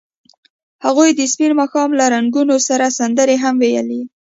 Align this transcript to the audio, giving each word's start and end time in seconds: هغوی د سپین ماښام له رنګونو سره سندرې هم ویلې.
هغوی 0.85 1.09
د 1.13 1.21
سپین 1.31 1.51
ماښام 1.59 1.89
له 1.99 2.05
رنګونو 2.13 2.55
سره 2.67 2.95
سندرې 2.99 3.35
هم 3.43 3.55
ویلې. 3.63 4.01